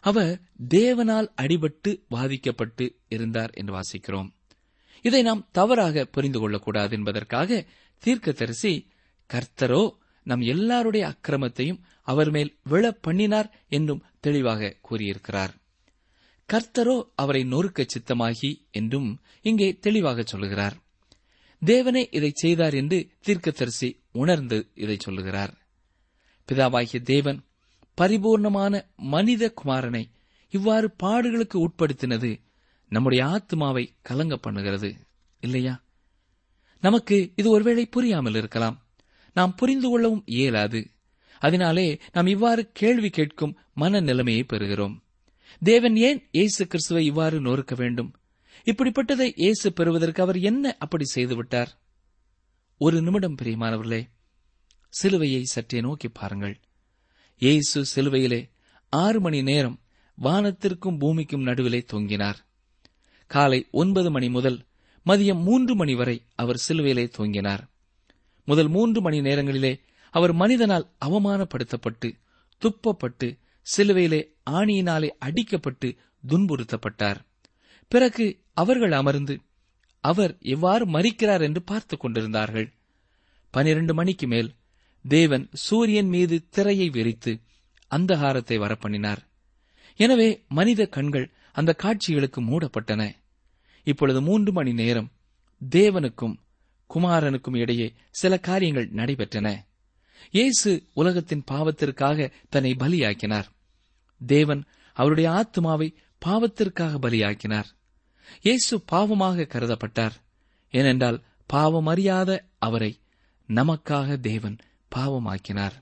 [0.04, 0.32] அவர்
[0.70, 4.30] தேவனால் அடிபட்டு வாதிக்கப்பட்டு இருந்தார் என்று வாசிக்கிறோம்.
[5.02, 7.66] இதை நாம் தவறாக புரிந்து கொள்ளக்கூடாது என்பதற்காக
[8.04, 8.74] தீர்க்கதரிசி
[9.30, 9.84] கர்த்தரோ
[10.26, 15.54] நம் எல்லாருடைய அக்கிரமத்தையும் அவர் மேல் விழ பண்ணினார் என்றும் தெளிவாக கூறியிருக்கிறார்.
[16.50, 19.10] கர்த்தரோ அவரை நொறுக்க சித்தமாகி என்றும்
[19.42, 20.76] இங்கே தெளிவாக சொல்கிறார்.
[21.65, 25.54] தேவனே இதை செய்தார் என்று தீர்க்கதரிசி உணர்ந்து இதை சொல்லுகிறார்.
[26.52, 27.43] பிதாவாகிய தேவன்
[28.02, 30.04] பரிபூர்ணமான மனித குமாரனை
[30.49, 32.41] இவ்வாறு பாடுகளுக்கு உட்படுத்தினது
[32.89, 34.93] நம்முடைய ஆத்மாவை கலங்க பண்ணுகிறது
[35.39, 35.84] இல்லையா?
[36.82, 38.88] நமக்கு இது ஒருவேளை புரியாமல் இருக்கலாம்.
[39.34, 40.89] நாம் புரிந்து கொள்ளவும் இயலாது.
[41.39, 45.02] அதனாலே நாம் இவ்வாறு கேள்வி கேட்கும் மன நிலைமையை பெறுகிறோம்.
[45.63, 48.15] தேவன் ஏன் இயேசு கிறிஸ்துவை இவ்வாறு நொறுக்க வேண்டும்?
[48.65, 51.67] இப்படிப்பட்டதை இயேசு பெறுவதற்கு அவர் என்ன அப்படி செய்துவிட்டார்?
[52.78, 54.10] ஒரு நிமிடம் பிரியமானவர்களே
[55.02, 56.60] சிலுவையை சற்றே நோக்கி பாருங்கள்.
[57.38, 58.49] இயேசு சிலுவையிலே
[58.89, 59.80] ஆறு மணி நேரம்
[60.21, 62.36] வானத்திற்கும் பூமிக்கும் நடுவிலே தொங்கினார்.
[63.28, 64.65] காலை ஒன்பது மணி முதல்
[65.06, 67.63] மதியம் மூன்று மணி வரை அவர் சிலுவையிலே தொங்கினார்.
[68.45, 69.80] முதல் மூன்று மணி நேரங்களிலே
[70.12, 72.12] அவர் மனிதனால் அவமானப்படுத்தப்பட்டு
[72.62, 73.39] துப்பப்பட்டு
[73.78, 75.97] சிலுவையிலே ஆணியினாலே அடிக்கப்பட்டு
[76.28, 77.17] துன்புறுத்தப்பட்டார்.
[77.93, 79.39] பிறகு அவர்கள் அமர்ந்து
[79.99, 82.73] அவர் எவ்வாறு மறிக்கிறார் என்று பார்த்துக் கொண்டிருந்தார்கள்.
[83.49, 84.53] பனிரண்டு மணிக்கு மேல்
[85.08, 87.39] தேவன் சூரியன் மீது திரையை விரித்து
[87.95, 89.17] அந்தகாரத்தை வரப்பண்ணினார்.
[89.95, 93.15] எனவே மனித கண்கள் அந்த காட்சிகளுக்கு மூடப்பட்டன.
[93.84, 95.12] இப்பொழுது மூன்று மணி நேரம்
[95.69, 96.36] தேவனுக்கும்
[96.93, 99.58] குமாரனுக்கும் இடையே சில காரியங்கள் நடைபெற்றன.
[100.32, 103.45] இயேசு உலகத்தின் பாவத்திற்காக தன்னை பலியாக்கினார்.
[104.25, 107.69] தேவன் அவருடைய ஆத்மாவை பாவத்திற்காக பலியாக்கினார்.
[108.41, 110.15] இயேசு பாவமாக கருதப்பட்டார்.
[110.73, 111.17] ஏனென்றால்
[111.49, 112.91] பாவம் அறியாத அவரை
[113.49, 114.57] நமக்காக தேவன்
[114.95, 115.75] பாவமாக்கினார்.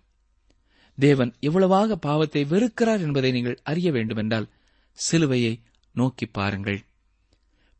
[0.98, 4.50] தேவன் எவ்வளவாக பாவத்தை வெறுக்கிறார் என்பதை நீங்கள் அறிய வேண்டுமென்றால்
[4.98, 5.54] சிலுவையை
[5.96, 6.80] நோக்கி பாருங்கள்.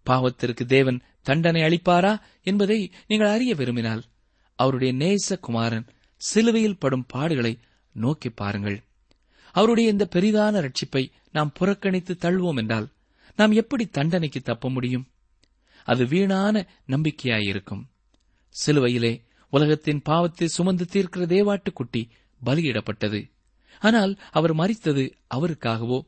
[0.06, 4.04] பாவத்திற்கு தேவன் தண்டனை அளிப்பாரா என்பதை நீங்கள் அறிய விரும்பினால்
[4.56, 5.86] அவருடைய நேச குமாரன்
[6.22, 7.54] சிலுவையில் படும் பாடுகளை
[7.96, 8.80] நோக்கி பாருங்கள்.
[9.56, 12.88] அவருடைய இந்த பெரிதான ரட்சிப்பை நாம் புறக்கணித்து தள்ளுவோம் என்றால்
[13.36, 15.06] நாம் எப்படி தண்டனைக்கு தப்ப முடியும்?
[15.88, 16.56] அது வீணான
[16.88, 17.84] நம்பிக்கையாயிருக்கும்.
[18.56, 19.14] சிலுவையிலே
[19.54, 22.02] உலகத்தின் பாவத்தை சுமந்து தீர்க்கிற தேவாட்டுக்குட்டி
[22.42, 23.22] பலியிடப்பட்டது.
[23.80, 25.04] ஆனால் அவர் மறித்தது
[25.36, 26.00] அவருக்காகவோ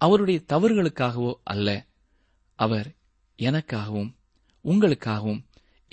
[0.00, 1.68] அவருடைய தவறுகளுக்காகவோ அல்ல.
[2.58, 2.88] அவர்
[3.38, 4.10] எனக்காகவும்
[4.64, 5.42] உங்களுக்காகவும்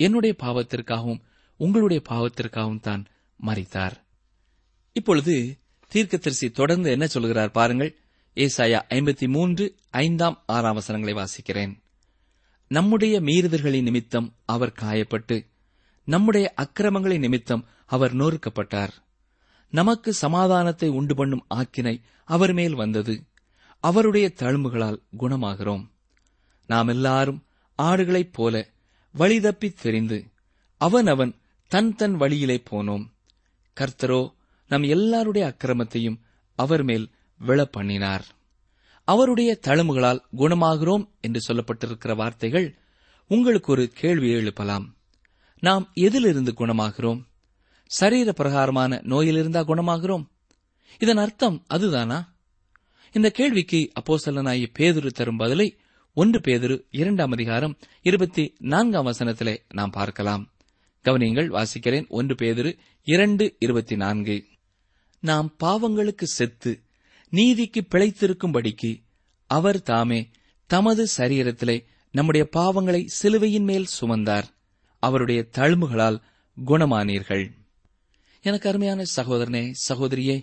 [0.00, 1.20] என்னுடைய பாவத்திற்காகவும்
[1.60, 3.02] உங்களுடைய பாவத்திற்காகவும் தான்
[3.40, 3.96] மறித்தார்
[4.96, 5.34] இப்பொழுது
[5.92, 7.92] தீர்க்கதரிசி தொடர்ந்து என்ன சொல்கிறார் பாருங்கள்.
[8.36, 11.82] ஏசாயா ஐம்பத்தி மூன்று ஐந்தாம் ஆறாம் வசனங்களை வாசிக்கிறேன்.
[12.68, 15.46] நம்முடைய மீறுதல்களின் நிமித்தம் அவர் காயப்பட்டு
[16.04, 18.88] நம்முடைய அக்கிரமங்களின் நிமித்தம் அவர் நொறுக்கப்பட்டார்.
[19.70, 23.24] நமக்கு சமாதானத்தை உண்டு பண்ணும் ஆக்கினை அவர் மேல் வந்தது.
[23.80, 25.90] அவருடைய தழும்புகளால் குணமாகிறோம்.
[26.66, 27.46] நாம் எல்லாரும்
[27.82, 28.70] ஆடுகளைப் போல
[29.12, 30.30] வழி தப்பித் தெரிந்து
[30.76, 33.10] அவனவன் தன் தன் வழியிலே போனோம்.
[33.80, 34.34] கர்த்தரோ
[34.68, 36.20] நம் எல்லாருடைய அக்கிரமத்தையும்
[36.54, 38.22] அவர் மேல் விழப்பண்ணினார்.
[39.04, 42.78] அவருடைய தழும்புகளால் குணமாகிறோம் என்று சொல்லப்பட்டிருக்கிற வார்த்தைகள்
[43.28, 44.96] உங்களுக்கு ஒரு கேள்வி எழுப்பலாம்.
[45.60, 47.22] நாம் எதிலிருந்து குணமாகிறோம்?
[47.86, 50.26] சரீர பிரகாரமான நோயிலிருந்தா குணமாகிறோம்?
[50.98, 52.26] இதன் அர்த்தம் அதுதானா?
[53.12, 55.76] இந்த கேள்விக்கு அப்போசலனாய பேதுரு தரும் பதிலை
[56.14, 60.52] ஒன்று பேதுரு இரண்டாம் அதிகாரம் இருபத்தி நான்காம் வசனத்திலே நாம் பார்க்கலாம்.
[61.04, 62.08] கவனியங்கள் வாசிக்கிறேன்.
[62.08, 64.46] ஒன்று பேதுரு இரண்டு இருபத்தி நான்கு.
[65.20, 66.80] நாம் பாவங்களுக்கு செத்து
[67.32, 68.90] நீதிக்கு பிழைத்திருக்கும்படிக்கு
[69.50, 70.30] அவர் தாமே
[70.70, 71.76] தமது சரீரத்திலே
[72.14, 74.46] நம்முடைய பாவங்களை சிலுவையின் மேல் சுமந்தார்.
[75.02, 76.18] அவருடைய தழும்புகளால்
[76.66, 77.44] குணமானீர்கள்.
[78.44, 80.36] எனக்கு அருமையான சகோதரனே சகோதரியே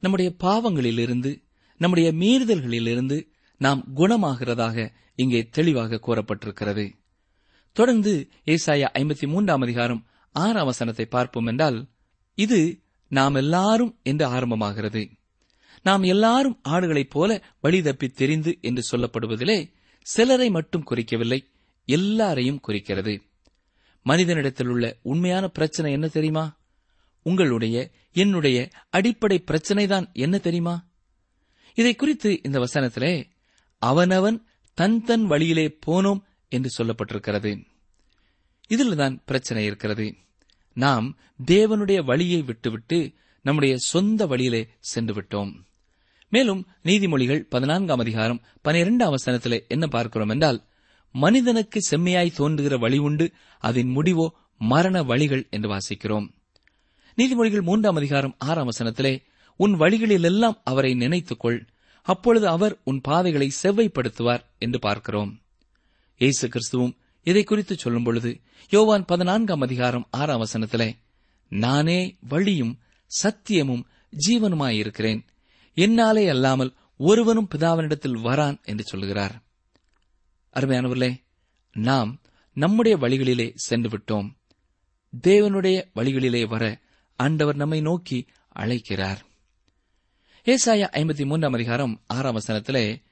[0.00, 1.32] நம்முடைய பாவங்களிலிருந்து
[1.76, 3.18] நம்முடைய மீறுதல்களிலிருந்து
[3.60, 6.86] நாம் குணமாகிறதாக இங்கே தெளிவாக கூறப்பட்டிருக்கிறது.
[7.76, 8.12] தொடர்ந்து
[8.46, 11.78] ஏசாயா ஐம்பத்தி மூன்றாம் அதிகாரம் ஆறாம் வசனத்தை பார்ப்போம் என்றால்
[12.34, 12.60] இது
[13.08, 15.02] நாம் எல்லாரும் என்று ஆரம்பமாகிறது.
[15.82, 21.46] நாம் எல்லாரும் ஆடுகளைப் போல வழி தப்பித் தெரிந்து என்று சொல்லப்படுவதிலே சிலரை மட்டும் குறிக்கவில்லை
[21.84, 23.22] எல்லாரையும் குறிக்கிறது.
[24.02, 26.58] மனிதனிடத்தில் உள்ள உண்மையான பிரச்சனை என்ன தெரியுமா?
[27.22, 30.86] உங்களுடைய என்னுடைய அடிப்படை பிரச்சனைதான் என்ன தெரியுமா?
[31.74, 33.24] இதை குறித்து இந்த வசனத்திலே
[33.78, 37.64] அவனவன் தன் தன் வழியிலே போனோம் என்று சொல்லப்பட்டிருக்கிறது.
[38.68, 40.14] இதில்தான் பிரச்சனை இருக்கிறது.
[40.74, 45.64] நாம் தேவனுடைய வழியை விட்டுவிட்டு நம்முடைய சொந்த வழியிலே சென்று விட்டோம்.
[46.32, 50.58] மேலும் நீதிமொழிகள் பதினான்காம் அதிகாரம் பனிரெண்டாம் வசனத்தில் என்ன பார்க்கிறோம் என்றால்
[51.14, 54.26] மனிதனுக்கு செம்மையாய் தோன்றுகிற வழி உண்டு அதன் முடிவோ
[54.58, 56.26] மரண வழிகள் என்று வாசிக்கிறோம்.
[57.18, 59.12] நீதிமொழிகள் மூன்றாம் அதிகாரம் ஆறாம் வசனத்திலே
[59.56, 61.58] உன் வழிகளிலெல்லாம் அவரை நினைத்துக்கொள்
[62.02, 65.42] அப்பொழுது அவர் உன் பாதைகளை செவ்வைப்படுத்துவார் என்று பார்க்கிறோம்.
[66.18, 68.40] இயேசு கிறிஸ்துவும் இதை குறித்து சொல்லும் பொழுது
[68.70, 70.88] யோவான் பதினான்காம் அதிகாரம் ஆறாம் வசனத்திலே
[71.48, 72.78] நானே வழியும்
[73.10, 73.84] சத்தியமும்
[74.28, 75.22] ஜீவனுமாயிருக்கிறேன்.
[75.74, 79.42] என்னாலே அல்லாமல் ஒருவனும் பிதாவினிடத்தில் வரான் என்று சொல்கிறார்
[80.54, 81.16] அருமையானவர்களே
[81.72, 82.20] நாம்
[82.54, 84.36] நம்முடைய வழிகளிலே சென்று விட்டோம்.
[85.22, 86.78] தேவனுடைய வழிகளிலே வர
[87.16, 89.24] ஆண்டவர் நம்மை நோக்கி அழைக்கிறார்.
[90.44, 93.02] ஏசாயா ஐம்பத்தி மூன்றாம் அதிகாரம் ஆறாம் வசனத்திலே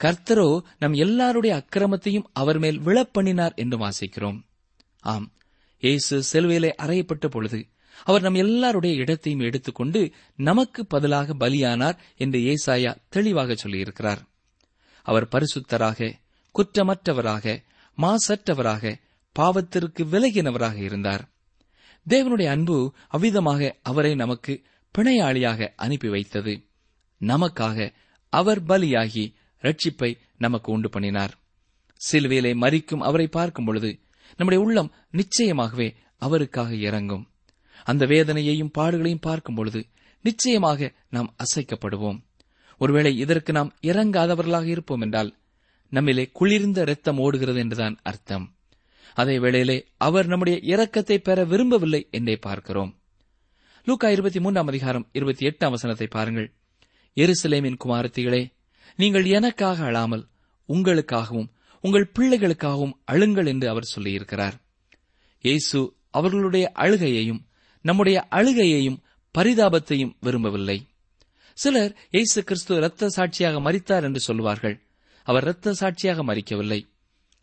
[0.00, 4.42] கர்த்தரோ நம் எல்லாருடைய அக்கிரமத்தையும் அவர் மேல் விழப்பண்ணினார் என்று வாசிக்கிறோம்.
[5.00, 5.32] ஆம்
[5.78, 7.66] இயேசு செல்வையிலே அறையப்பட்ட பொழுது
[8.04, 14.18] அவர் நம் எல்லாருடைய இடத்தையும் எடுத்துக்கொண்டு நமக்கு பதிலாக பலியானார் என்று ஏசாயா தெளிவாக சொல்லியிருக்கிறார்.
[15.02, 16.12] அவர் பரிசுத்தராக
[16.54, 17.62] குற்றமற்றவராக
[17.98, 19.00] மாசற்றவராக
[19.38, 21.28] பாவத்திற்கு விலகினவராக இருந்தார்.
[22.08, 24.62] தேவனுடைய அன்பு அவ்விதமாக அவரை நமக்கு
[24.98, 26.66] பிணையாளியாக அனுப்பி வைத்தது.
[27.20, 27.92] நமக்காக
[28.28, 31.38] அவர் பலியாகி ரட்சிப்பை நமக்கு உண்டு பண்ணினார்.
[32.12, 34.00] சிலுவையிலே மறிக்கும் அவரை பார்க்கும் பொழுது
[34.36, 37.29] நம்முடைய உள்ளம் நிச்சயமாகவே அவருக்காக இறங்கும்.
[37.84, 39.80] அந்த வேதனையையும் பாடுகளையும் பார்க்கும் பொழுது
[40.22, 42.18] நிச்சயமாக நாம் அசைக்கப்படுவோம்.
[42.78, 45.34] ஒருவேளை இதற்கு நாம் இறங்காதவர்களாக இருப்போம் என்றால்
[45.92, 48.56] நம்மிலே குளிர்ந்த இரத்தம் ஓடுகிறது என்றுதான் அர்த்தம்.
[49.14, 52.98] அதே வேளையிலே அவர் நம்முடைய இரக்கத்தை பெற விரும்பவில்லை என்றே பார்க்கிறோம்.
[53.86, 56.52] லூக்கா இருபத்தி மூன்றாம் அதிகாரம் இருபத்தி எட்டாம் வசனத்தை பாருங்கள்.
[57.16, 58.52] எருசலேமின் குமாரத்திகளே
[58.96, 60.28] நீங்கள் எனக்காக அழாமல்
[60.68, 61.48] உங்களுக்காகவும்
[61.80, 64.56] உங்கள் பிள்ளைகளுக்காகவும் அழுங்கள் என்று அவர் சொல்லியிருக்கிறார்.
[65.40, 67.48] இயேசு அவர்களுடைய அழுகையையும்
[67.84, 69.00] நம்முடைய அழுகையையும்
[69.34, 70.78] பரிதாபத்தையும் விரும்பவில்லை.
[71.58, 74.76] சிலர் இயேசு கிறிஸ்து இரத்த சாட்சியாக மறித்தார் என்று சொல்வார்கள்
[75.26, 76.80] அவர் இரத்த சாட்சியாக மறிக்கவில்லை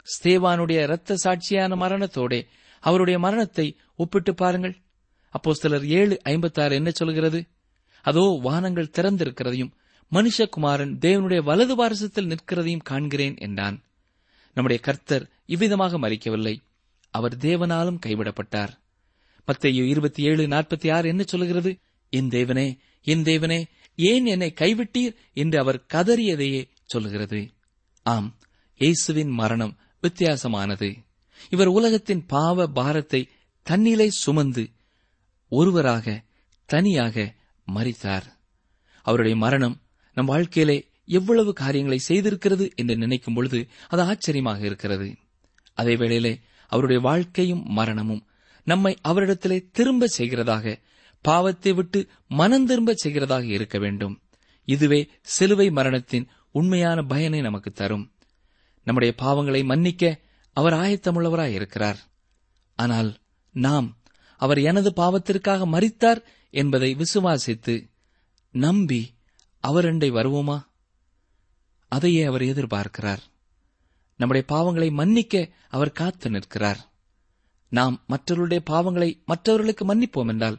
[0.08, 2.40] ஸ்தேவானுடைய இரத்த சாட்சியான மரணத்தோடே
[2.84, 4.76] அவருடைய மரணத்தை ஒப்பிட்டு பாருங்கள்.
[5.34, 7.40] அப்போ சிலர் ஏழு ஐம்பத்தாறு என்ன சொல்கிறது?
[8.06, 9.74] அதோ வானங்கள் திறந்திருக்கிறதையும்
[10.12, 13.78] மனுஷகுமாரன் தேவனுடைய வலது பாரசத்தில் நிற்கிறதையும் காண்கிறேன் என்றான்.
[14.58, 16.56] நம்முடைய கர்த்தர் இவ்விதமாக மறிக்கவில்லை
[17.14, 18.74] அவர் தேவனாலும் கைவிடப்பட்டார்.
[19.48, 21.72] மத்தையோ இருபத்தி ஏழு நாற்பத்தி ஆறு என்ன சொல்கிறது
[22.10, 22.68] என் தேவனே
[23.02, 23.60] என் தேவனே
[23.96, 27.40] ஏன் என்னை கைவிட்டீர் என்று அவர் கதறியதையே சொல்லுகிறது.
[28.06, 28.30] ஆம்
[28.82, 30.90] இயேசுவின் மரணம் வித்தியாசமானது.
[31.50, 33.22] இவர் உலகத்தின் பாவ பாரத்தை
[33.62, 34.64] தன்னிலை சுமந்து
[35.52, 36.24] ஒருவராக
[36.66, 37.34] தனியாக
[37.68, 38.28] மறித்தார்
[39.06, 39.76] அவருடைய மரணம்
[40.18, 45.08] நம் வாழ்க்கையிலே எவ்வளவு காரியங்களை செய்திருக்கிறது என்று நினைக்கும் பொழுது அது ஆச்சரியமாக இருக்கிறது.
[45.74, 46.34] அதே வேளையிலே
[46.72, 48.26] அவருடைய வாழ்க்கையும் மரணமும்
[48.68, 50.80] நம்மை அவரிடத்திலே திரும்ப செய்கிறதாக
[51.22, 54.22] பாவத்தை விட்டு மனம் திரும்ப செய்கிறதாக இருக்க வேண்டும்.
[54.66, 58.12] இதுவே சிலுவை மரணத்தின் உண்மையான பயனை நமக்கு தரும்.
[58.84, 60.20] நம்முடைய பாவங்களை மன்னிக்க
[60.54, 62.00] அவர் ஆயத்தமுள்ளவராய் இருக்கிறார்.
[62.76, 63.18] ஆனால்
[63.52, 63.98] நாம்
[64.38, 67.90] அவர் எனது பாவத்திற்காக மறித்தார் என்பதை விசுவாசித்து
[68.52, 69.14] நம்பி
[69.68, 70.66] அவரண்டை வருவோமா?
[71.88, 73.24] அதையே அவர் எதிர்பார்க்கிறார்.
[74.18, 76.96] நம்முடைய பாவங்களை மன்னிக்க அவர் காத்து நிற்கிறார்.
[77.70, 80.58] நாம் மற்றவருடைய பாவங்களை மற்றவர்களுக்கு மன்னிப்போம் என்றால்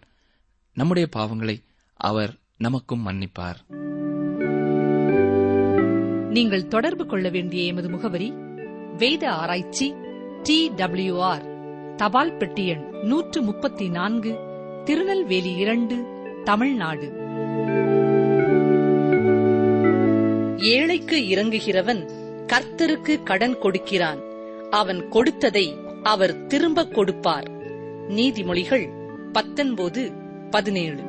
[0.75, 1.57] நம்முடைய பாவங்களை
[1.95, 3.59] அவர் நமக்கும் மன்னிப்பார்.
[6.31, 8.33] நீங்கள் தொடர்பு கொள்ள வேண்டிய எமது முகவரி
[8.97, 9.95] வேத ஆராய்ச்சி
[10.43, 11.47] டி டபிள்யூ ஆர்
[11.97, 14.39] தபால் பெட்டி எண் நூற்று முப்பத்தி நான்கு
[14.85, 16.07] திருநெல்வேலி இரண்டு
[16.45, 17.13] தமிழ்நாடு.
[20.57, 22.11] ஏழைக்கு இறங்குகிறவன்
[22.47, 24.21] கர்த்தருக்கு கடன் கொடுக்கிறான்.
[24.71, 27.49] அவன் கொடுத்ததை அவர் திரும்ப கொடுப்பார்.
[28.09, 28.87] நீதிமொழிகள்
[29.33, 30.13] பத்தொன்பது
[30.51, 31.08] பதினேழு.